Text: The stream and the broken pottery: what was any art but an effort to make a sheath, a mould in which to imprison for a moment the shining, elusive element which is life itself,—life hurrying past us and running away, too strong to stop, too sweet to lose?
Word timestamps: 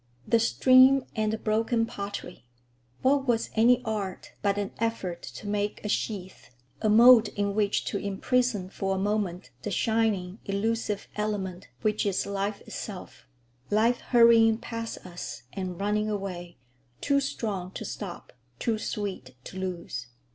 The 0.27 0.39
stream 0.39 1.05
and 1.15 1.31
the 1.31 1.37
broken 1.37 1.85
pottery: 1.85 2.43
what 3.03 3.27
was 3.27 3.51
any 3.53 3.83
art 3.85 4.31
but 4.41 4.57
an 4.57 4.71
effort 4.79 5.21
to 5.21 5.45
make 5.47 5.79
a 5.85 5.89
sheath, 5.89 6.49
a 6.81 6.89
mould 6.89 7.27
in 7.27 7.53
which 7.53 7.85
to 7.85 7.99
imprison 7.99 8.71
for 8.71 8.95
a 8.95 8.97
moment 8.97 9.51
the 9.61 9.69
shining, 9.69 10.39
elusive 10.45 11.07
element 11.15 11.67
which 11.83 12.03
is 12.07 12.25
life 12.25 12.61
itself,—life 12.61 13.99
hurrying 14.09 14.57
past 14.57 14.97
us 15.05 15.43
and 15.53 15.79
running 15.79 16.09
away, 16.09 16.57
too 16.99 17.19
strong 17.19 17.69
to 17.73 17.85
stop, 17.85 18.33
too 18.57 18.79
sweet 18.79 19.35
to 19.43 19.59
lose? 19.59 20.07